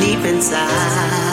[0.00, 1.29] deep inside.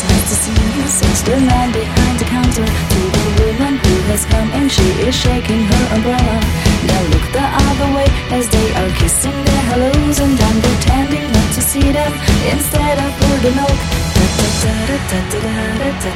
[0.00, 2.64] Nice to see you, says the man behind the counter.
[2.64, 6.36] To the woman who has come in, she is shaking her umbrella.
[6.88, 11.48] Now look the other way as they are kissing their hellos, and I'm pretending not
[11.56, 12.12] to see them
[12.52, 14.11] instead I pour the milk.
[14.22, 16.12] da da da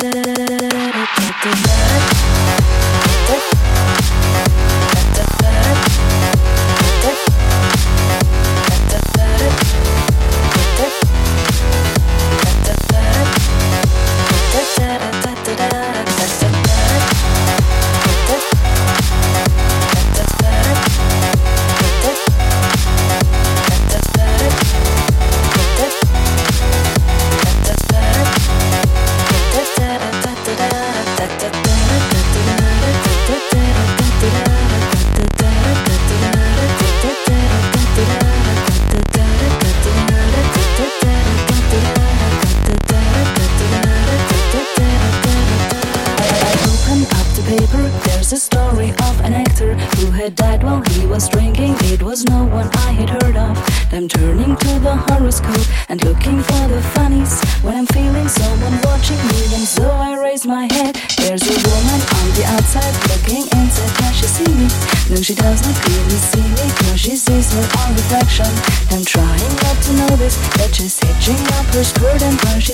[0.00, 0.13] da
[55.88, 57.42] and looking for the funnies.
[57.62, 60.94] When I'm feeling someone watching me, and so I raise my head.
[61.18, 63.92] There's a woman on the outside looking inside.
[63.98, 64.66] Can she see me?
[65.10, 66.66] No, she does not really see me.
[66.78, 68.50] Cause she sees her own reflection.
[68.90, 72.73] I'm trying not to notice that she's hitching up her skirt and when she's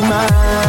[0.00, 0.67] you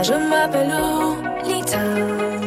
[0.00, 2.37] Je m'appelle Lolita.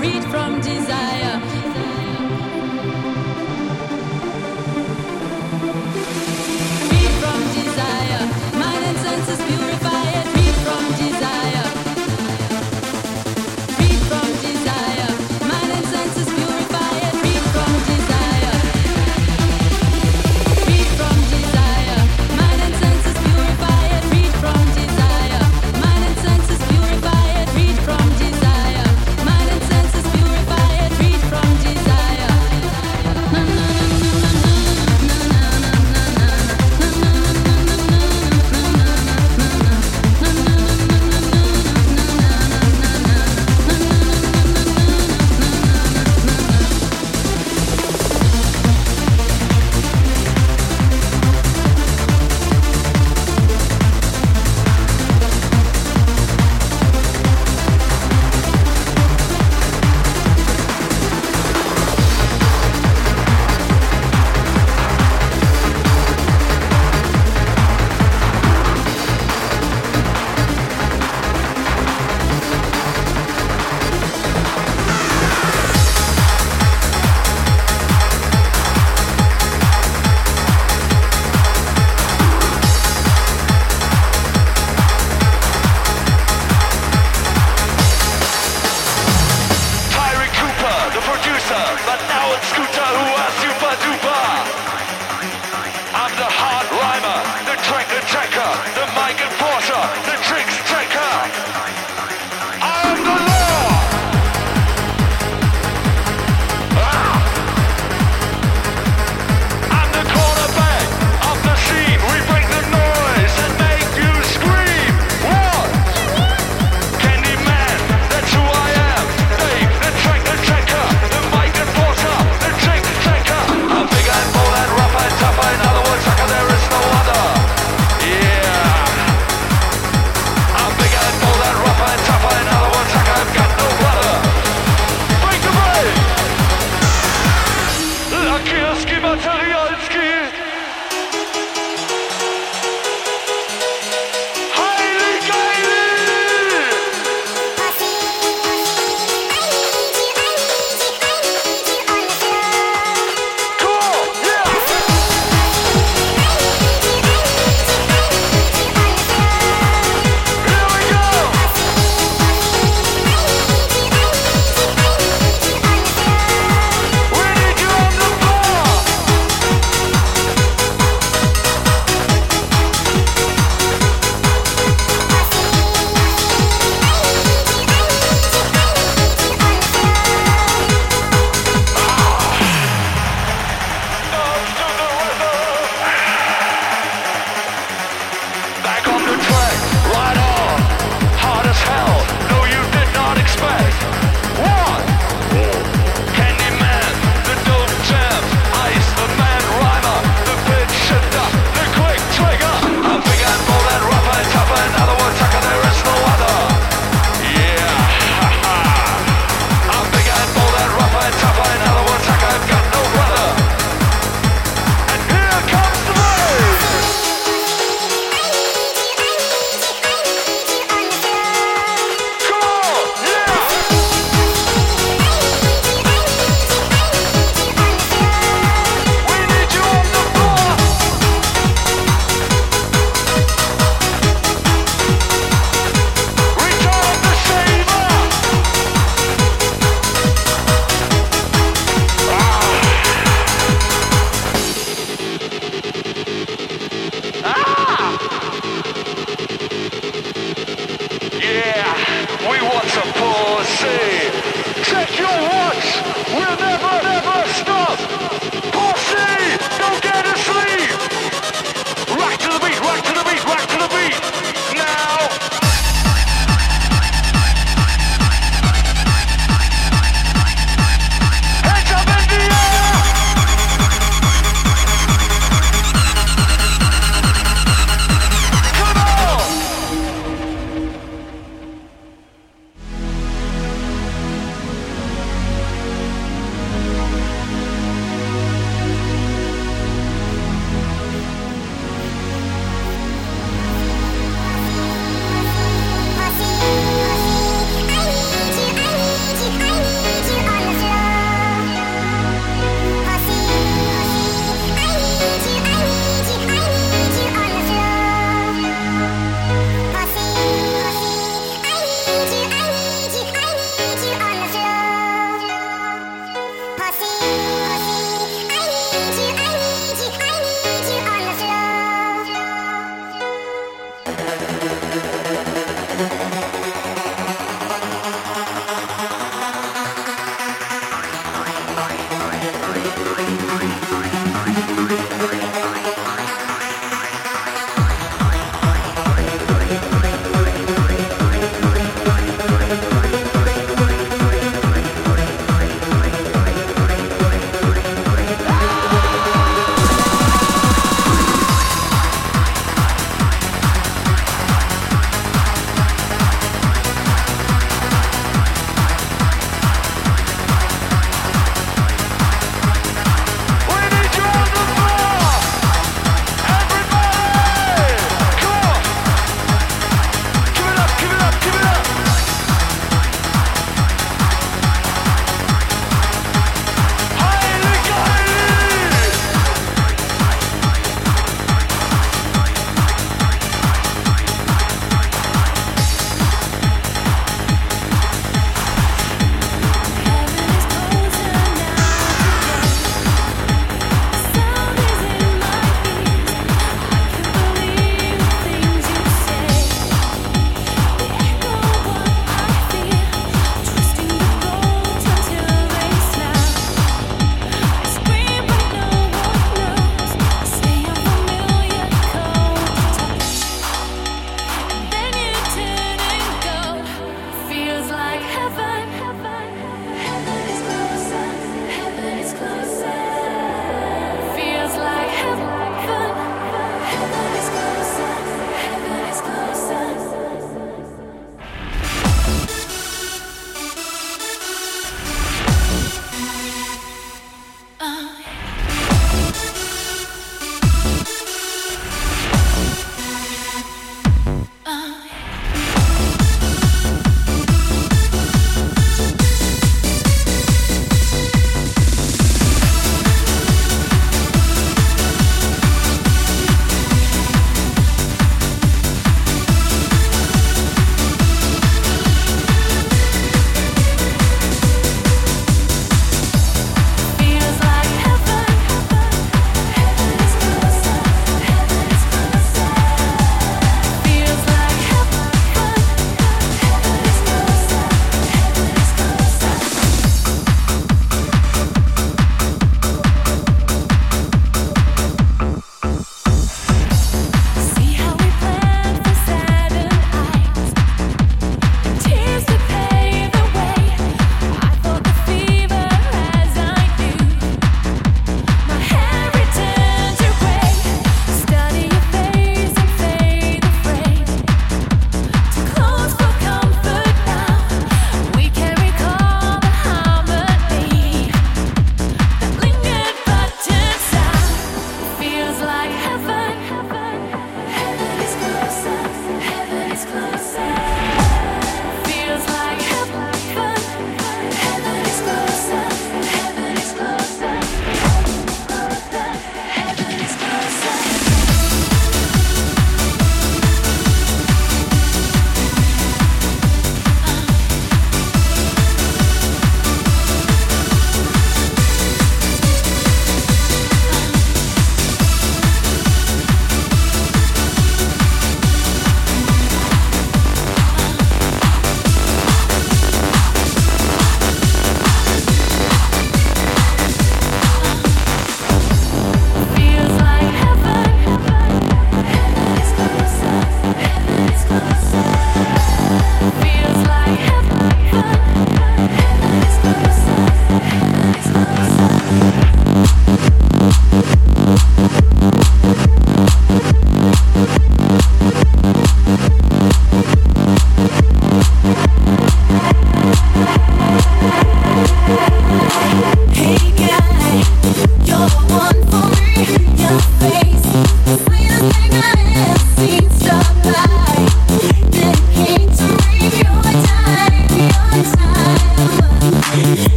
[0.00, 1.39] Freed from desire.